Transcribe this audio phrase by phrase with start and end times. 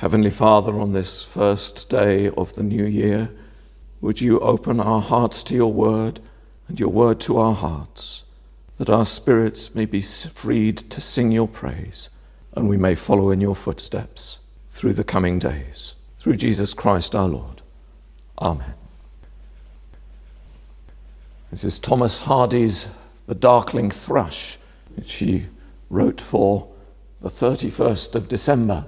[0.00, 3.30] Heavenly Father, on this first day of the new year,
[4.00, 6.20] would you open our hearts to your word
[6.68, 8.24] and your word to our hearts,
[8.78, 12.08] that our spirits may be freed to sing your praise
[12.54, 14.38] and we may follow in your footsteps
[14.70, 15.96] through the coming days.
[16.16, 17.60] Through Jesus Christ our Lord.
[18.40, 18.72] Amen.
[21.50, 22.96] This is Thomas Hardy's
[23.26, 24.56] The Darkling Thrush,
[24.96, 25.48] which he
[25.90, 26.70] wrote for
[27.20, 28.86] the 31st of December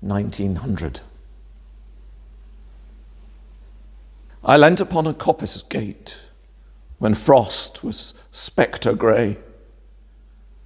[0.00, 1.00] 1900.
[4.42, 6.20] I leant upon a coppice gate
[6.98, 9.38] when frost was spectre grey,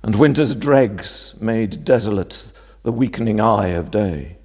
[0.03, 4.37] and winter's dregs made desolate the weakening eye of day.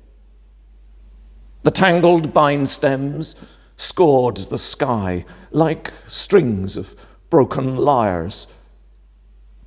[1.63, 3.35] The tangled bine stems
[3.75, 6.95] scored the sky like strings of
[7.29, 8.47] broken lyres,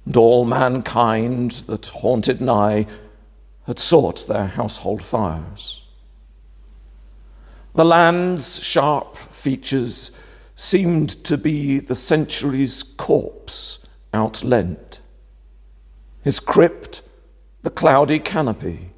[0.05, 2.87] and all mankind that haunted nigh
[3.67, 5.85] had sought their household fires.
[7.75, 10.17] The land's sharp features
[10.55, 15.01] seemed to be the century's corpse outlent.
[16.23, 17.03] His crypt,
[17.63, 18.91] the cloudy canopy,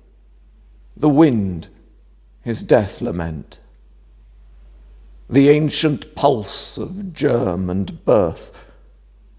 [0.96, 1.68] the wind,
[2.42, 3.58] his death lament.
[5.28, 8.70] The ancient pulse of germ and birth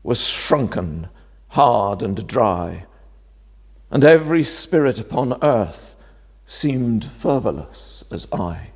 [0.01, 1.09] was shrunken,
[1.49, 2.85] hard and dry
[3.95, 5.95] and every spirit upon earth
[6.45, 8.71] seemed fervorless as I.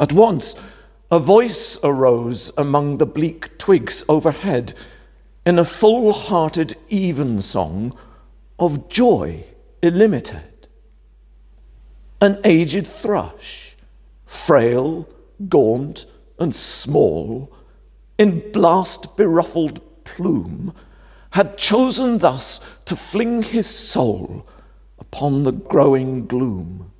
[0.00, 0.60] At once,
[1.08, 4.74] a voice arose among the bleak twigs overhead
[5.46, 7.96] in a full hearted evensong
[8.58, 9.44] of joy
[9.84, 10.66] illimited.
[12.20, 13.76] An aged thrush,
[14.26, 15.08] frail,
[15.48, 16.06] gaunt,
[16.40, 17.52] and small,
[18.18, 20.74] in blast beruffled plume,
[21.30, 24.46] had chosen thus to fling his soul
[24.98, 26.90] upon the growing gloom.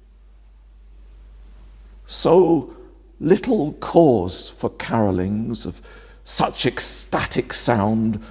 [2.06, 2.74] So
[3.18, 5.82] little cause for carolings of
[6.24, 8.22] such ecstatic sound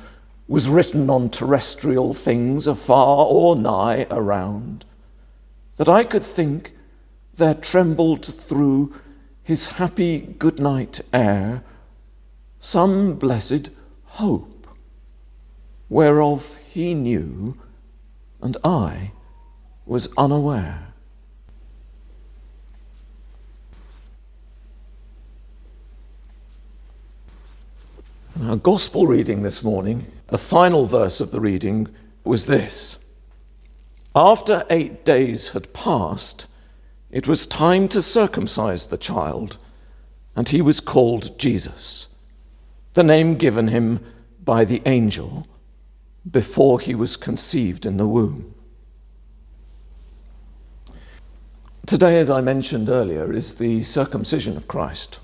[0.48, 4.84] was written on terrestrial things afar or nigh around,
[5.78, 6.74] that I could think
[7.36, 8.94] there trembled through
[9.44, 11.64] his happy good night air
[12.58, 13.70] some blessed
[14.06, 14.49] hope
[15.90, 17.58] whereof he knew,
[18.42, 19.12] and I
[19.86, 20.86] was unaware.
[28.44, 31.90] Our gospel reading this morning, the final verse of the reading
[32.24, 33.00] was this
[34.16, 36.48] After eight days had passed,
[37.12, 39.58] it was time to circumcise the child,
[40.36, 42.08] and he was called Jesus,
[42.94, 44.00] the name given him
[44.46, 45.48] by the angel
[46.30, 48.54] before he was conceived in the womb.
[51.86, 55.20] Today, as I mentioned earlier, is the circumcision of Christ.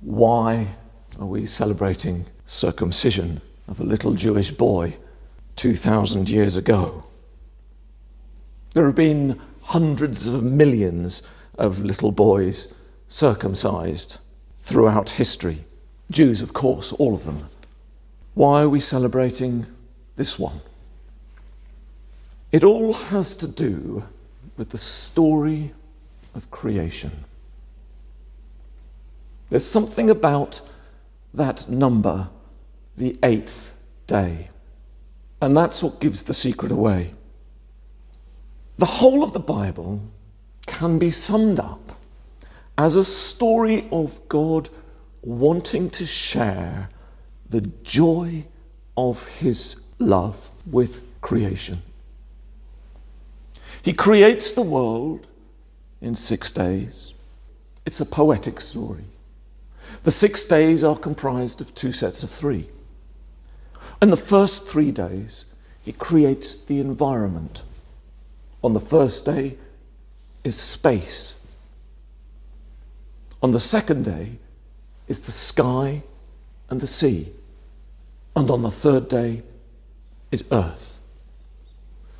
[0.00, 0.68] Why
[1.20, 4.96] are we celebrating circumcision of a little Jewish boy
[5.56, 7.04] 2,000 years ago?
[8.74, 11.22] There have been hundreds of millions
[11.58, 12.74] of little boys
[13.08, 14.18] circumcised
[14.58, 15.64] throughout history.
[16.10, 17.48] Jews, of course, all of them.
[18.34, 19.66] Why are we celebrating
[20.16, 20.60] this one?
[22.50, 24.04] It all has to do
[24.56, 25.72] with the story
[26.34, 27.24] of creation.
[29.50, 30.60] There's something about
[31.34, 32.28] that number,
[32.96, 33.74] the eighth
[34.06, 34.50] day,
[35.40, 37.14] and that's what gives the secret away.
[38.78, 40.00] The whole of the Bible
[40.66, 41.98] can be summed up
[42.78, 44.68] as a story of God
[45.22, 46.88] wanting to share
[47.48, 48.44] the joy
[48.96, 51.82] of his love with creation.
[53.82, 55.26] He creates the world
[56.00, 57.14] in six days.
[57.84, 59.04] It's a poetic story.
[60.04, 62.68] The six days are comprised of two sets of three.
[64.00, 65.46] In the first three days,
[65.82, 67.62] he creates the environment.
[68.62, 69.56] On the first day
[70.44, 71.40] is space.
[73.42, 74.38] On the second day
[75.08, 76.02] is the sky
[76.70, 77.32] and the sea
[78.34, 79.42] and on the third day
[80.32, 81.00] is earth.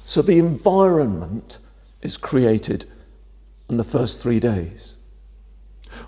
[0.05, 1.59] So the environment
[2.03, 2.85] is created
[3.69, 4.97] in the first three days.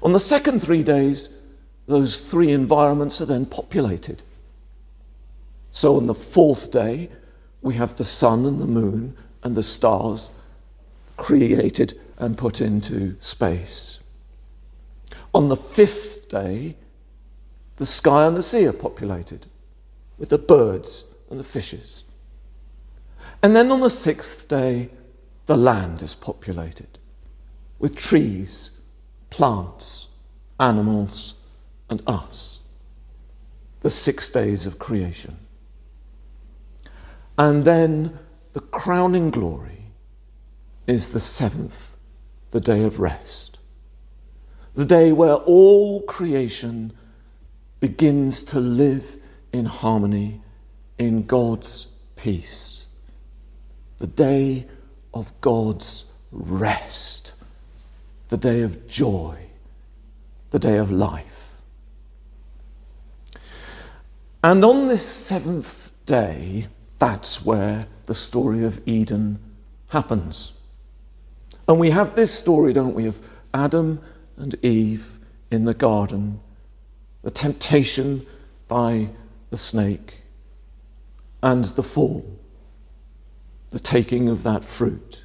[0.03, 1.35] On the second three days,
[1.87, 4.23] those three environments are then populated.
[5.71, 7.11] So on the fourth day,
[7.63, 10.31] we have the sun and the moon and the stars
[11.17, 14.03] created and put into space.
[15.33, 16.77] On the fifth day,
[17.77, 19.47] the sky and the sea are populated
[20.19, 22.05] with the birds and the fishes.
[23.43, 24.91] And then on the sixth day,
[25.47, 26.99] the land is populated
[27.79, 28.81] with trees,
[29.31, 30.09] plants,
[30.59, 31.35] animals,
[31.91, 32.61] and us.
[33.81, 35.37] The six days of creation.
[37.37, 38.19] And then
[38.53, 39.87] the crowning glory
[40.87, 41.97] is the seventh,
[42.53, 43.59] the day of rest.
[44.75, 46.93] The day where all creation
[47.81, 49.19] begins to live
[49.53, 50.41] in harmony
[50.99, 52.87] in God's peace.
[53.99, 54.67] The day
[55.13, 57.33] of God's rest.
[58.29, 59.39] The day of joy.
[60.51, 61.57] The day of life.
[64.43, 66.69] And on this seventh day,
[66.99, 69.39] that's where the story of Eden
[69.89, 70.53] happens.
[71.67, 74.01] And we have this story, don't we, of Adam
[74.37, 75.19] and Eve
[75.51, 76.41] in the garden,
[77.23, 78.27] the temptation
[78.69, 79.09] by
[79.51, 80.24] the snake,
[81.45, 82.25] and the fall,
[83.69, 85.25] the taking of that fruit.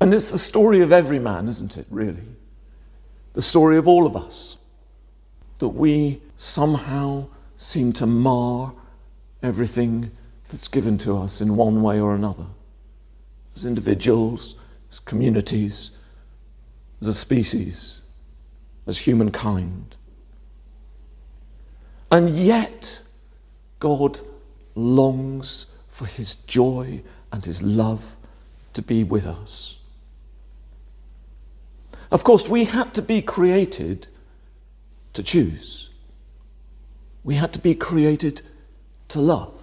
[0.00, 2.22] And it's the story of every man, isn't it, really?
[3.32, 4.58] The story of all of us,
[5.58, 7.26] that we somehow
[7.56, 8.72] seem to mar
[9.42, 10.12] everything
[10.48, 12.46] that's given to us in one way or another,
[13.56, 14.54] as individuals,
[14.92, 15.90] as communities,
[17.00, 18.00] as a species,
[18.86, 19.96] as humankind.
[22.12, 23.02] And yet,
[23.80, 24.20] God
[24.76, 27.02] longs for his joy
[27.32, 28.16] and his love
[28.74, 29.78] to be with us.
[32.12, 34.06] Of course, we had to be created
[35.14, 35.90] to choose.
[37.24, 38.42] We had to be created
[39.08, 39.54] to love.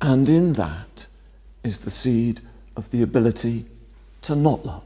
[0.00, 1.06] And in that
[1.64, 2.40] is the seed
[2.76, 3.64] of the ability
[4.22, 4.84] to not love,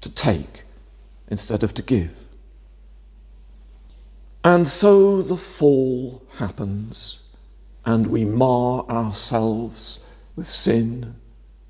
[0.00, 0.62] to take
[1.28, 2.26] instead of to give.
[4.44, 7.20] And so the fall happens,
[7.84, 10.04] and we mar ourselves
[10.34, 11.14] with sin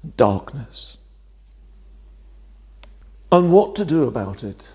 [0.02, 0.96] and darkness.
[3.30, 4.72] And what to do about it?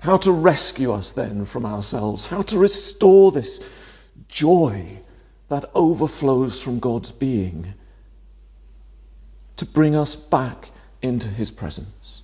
[0.00, 2.26] How to rescue us then from ourselves?
[2.26, 3.60] How to restore this
[4.28, 4.98] joy
[5.48, 7.74] that overflows from God's being
[9.56, 10.70] to bring us back
[11.00, 12.21] into His presence?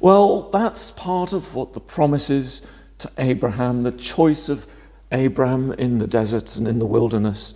[0.00, 2.66] Well, that's part of what the promises
[2.98, 4.66] to Abraham, the choice of
[5.10, 7.54] Abraham in the deserts and in the wilderness,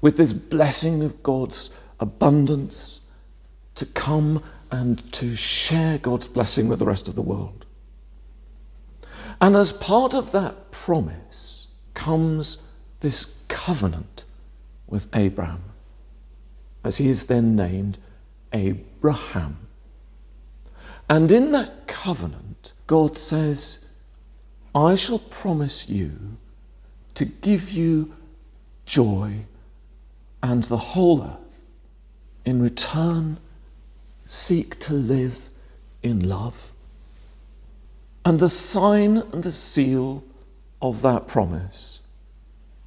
[0.00, 1.70] with this blessing of God's
[2.00, 3.00] abundance
[3.74, 7.64] to come and to share God's blessing with the rest of the world.
[9.40, 12.68] And as part of that promise comes
[13.00, 14.24] this covenant
[14.86, 15.64] with Abraham,
[16.82, 17.98] as he is then named
[18.52, 19.63] Abraham.
[21.08, 23.90] And in that covenant, God says,
[24.74, 26.36] I shall promise you
[27.14, 28.14] to give you
[28.86, 29.46] joy
[30.42, 31.64] and the whole earth
[32.44, 33.38] in return
[34.26, 35.48] seek to live
[36.02, 36.72] in love.
[38.24, 40.24] And the sign and the seal
[40.80, 42.00] of that promise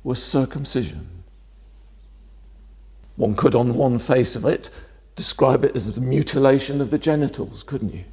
[0.03, 1.23] was circumcision.
[3.15, 4.69] One could, on one face of it,
[5.17, 8.05] describe it as the mutilation of the genitals, couldn't you?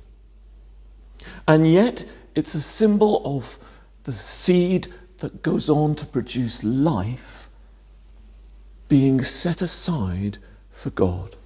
[1.47, 3.59] And yet, it's a symbol of
[4.03, 7.51] the seed that goes on to produce life
[8.89, 10.39] being set aside
[10.71, 11.37] for God.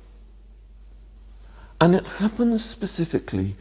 [1.80, 3.56] And it happens specifically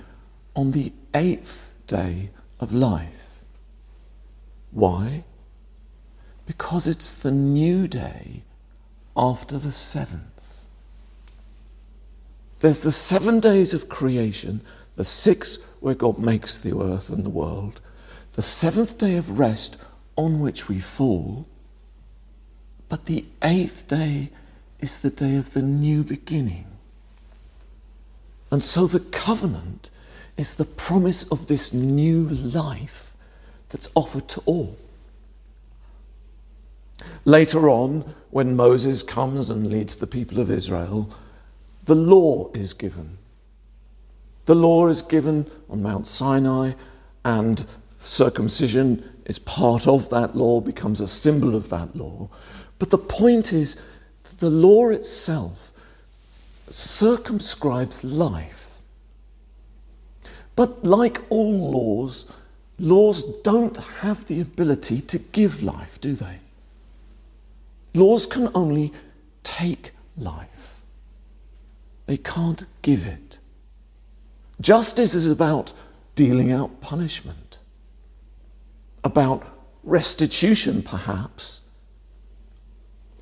[0.56, 2.30] on the eighth day
[2.60, 3.44] of life.
[4.72, 5.24] Why?
[6.46, 8.44] Because it's the new day
[9.16, 10.37] after the seventh.
[12.60, 14.62] There's the seven days of creation,
[14.96, 17.82] the six where God makes the earth and the world,
[18.34, 19.78] the seventh day of rest
[20.16, 21.46] on which we fall,
[22.90, 24.32] but the eighth day
[24.80, 26.66] is the day of the new beginning.
[28.50, 29.90] And so the covenant
[30.38, 33.14] is the promise of this new life
[33.70, 34.78] that's offered to all.
[37.26, 41.14] Later on, when Moses comes and leads the people of Israel,
[41.88, 43.18] the law is given.
[44.46, 46.74] The law is given on Mount Sinai,
[47.26, 47.66] and
[48.00, 52.30] circumcision is part of that law, becomes a symbol of that law.
[52.80, 53.84] But the point is
[54.24, 55.72] that the law itself
[56.70, 58.80] circumscribes life.
[60.56, 62.32] But like all laws,
[62.80, 66.40] laws don't have the ability to give life, do they?
[67.94, 68.94] Laws can only
[69.44, 70.57] take life,
[72.08, 73.38] they can't give it.
[74.60, 75.74] Justice is about
[76.16, 77.60] dealing out punishment,
[79.04, 79.46] about
[79.84, 81.62] restitution, perhaps,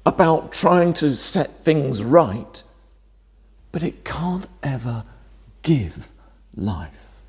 [0.05, 2.63] about trying to set things right,
[3.71, 5.03] but it can't ever
[5.61, 6.09] give
[6.55, 7.23] life.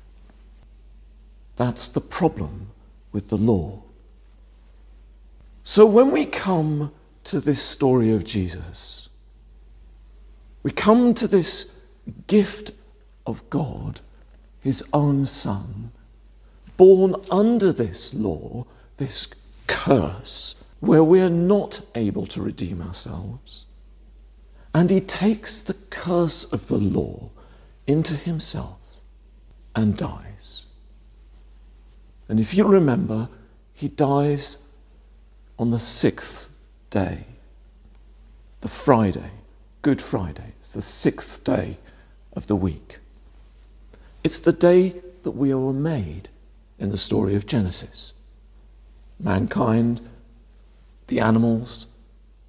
[1.57, 2.67] That's the problem
[3.11, 3.81] with the law.
[5.63, 6.93] So when we come
[7.25, 9.09] to this story of Jesus,
[10.63, 11.79] we come to this
[12.27, 12.71] gift
[13.25, 14.01] of God,
[14.59, 15.91] his own Son,
[16.77, 18.65] born under this law,
[18.97, 19.33] this
[19.67, 23.65] curse, where we are not able to redeem ourselves.
[24.73, 27.31] And he takes the curse of the law
[27.87, 28.79] into himself
[29.75, 30.65] and dies.
[32.29, 33.29] And if you remember,
[33.73, 34.57] he dies
[35.57, 36.53] on the sixth
[36.89, 37.25] day,
[38.59, 39.31] the Friday,
[39.87, 40.51] Good Friday.
[40.59, 41.77] It's the sixth day
[42.33, 42.99] of the week.
[44.21, 46.27] It's the day that we were made
[46.77, 48.13] in the story of Genesis.
[49.17, 50.01] Mankind,
[51.07, 51.87] the animals,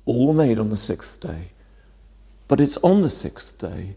[0.05, 1.51] all made on the sixth day.
[2.49, 3.95] But it's on the sixth day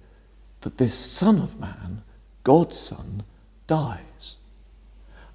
[0.60, 2.04] that this Son of Man,
[2.44, 3.24] God's Son,
[3.66, 4.36] dies.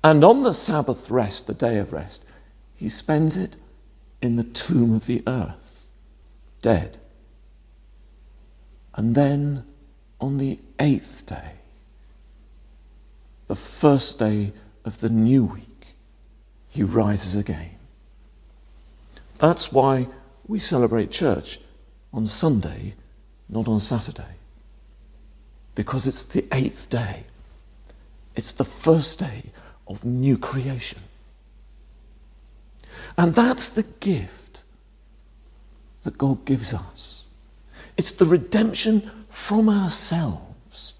[0.05, 2.25] And on the Sabbath rest, the day of rest,
[2.77, 3.57] he spends it
[4.23, 5.89] in the tomb of the earth,
[6.63, 6.99] dead.
[8.97, 9.65] And then
[10.21, 11.53] on the eighth day,
[13.47, 14.53] the first day
[14.85, 15.95] of the new week,
[16.69, 17.76] he rises again.
[19.38, 20.09] That's why
[20.47, 21.61] we celebrate church
[22.12, 22.95] on Sunday,
[23.49, 24.37] not on Saturday.
[25.75, 27.25] Because it's the eighth day.
[28.35, 29.43] It's the first day
[29.87, 31.00] of new creation.
[33.19, 34.62] And that's the gift
[36.03, 37.25] that God gives us.
[37.97, 40.95] It's the redemption from ourselves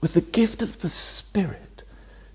[0.00, 1.82] with the gift of the Spirit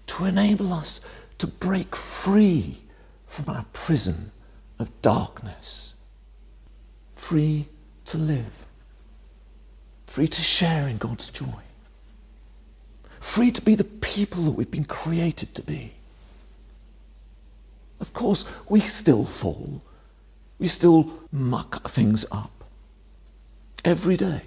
[0.07, 1.01] to enable us
[1.37, 2.79] to break free
[3.25, 4.31] from our prison
[4.79, 5.95] of darkness,
[7.15, 7.67] free
[8.05, 8.67] to live,
[10.07, 11.63] free to share in God's joy,
[13.19, 15.93] free to be the people that we've been created to be.
[17.99, 19.81] Of course, we still fall.
[20.59, 22.54] We still muck things up.
[23.85, 24.41] Every day.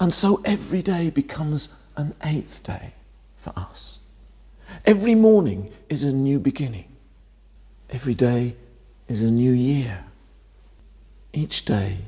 [0.00, 2.92] And so every day becomes an eighth day
[3.36, 4.00] for us.
[4.84, 6.88] Every morning is a new beginning.
[7.90, 8.56] Every day
[9.06, 10.06] is a new year.
[11.32, 11.98] Each day,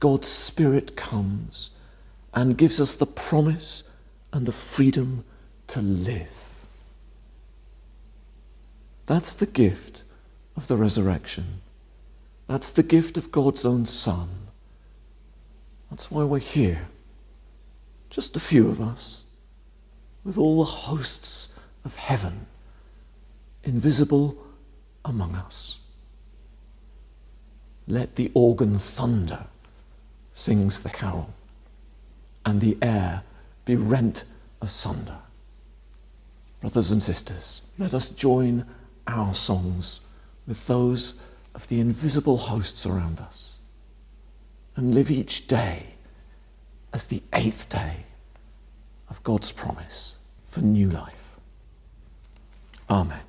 [0.00, 1.70] God's Spirit comes
[2.34, 3.84] and gives us the promise
[4.34, 5.24] and the freedom
[5.68, 6.66] to live.
[9.06, 10.02] That's the gift
[10.56, 11.62] of the resurrection.
[12.48, 14.45] That's the gift of God's own Son.
[15.90, 16.88] That's why we're here.
[18.10, 19.24] Just a few of us,
[20.24, 22.46] with all the hosts of heaven
[23.64, 24.36] invisible
[25.04, 25.80] among us.
[27.88, 29.46] Let the organ thunder,
[30.32, 31.32] sings the carol,
[32.44, 33.22] and the air
[33.64, 34.24] be rent
[34.60, 35.18] asunder.
[36.60, 38.66] Brothers and sisters, let us join
[39.06, 40.00] our songs
[40.46, 41.20] with those
[41.54, 43.55] of the invisible hosts around us
[44.76, 45.94] and live each day
[46.92, 48.04] as the eighth day
[49.08, 51.36] of God's promise for new life.
[52.88, 53.25] Amen.